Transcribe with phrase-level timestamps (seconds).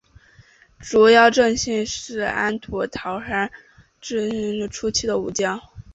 [0.79, 3.51] 竹腰正信是安土桃山
[4.01, 5.61] 时代至江户时代初期的武将。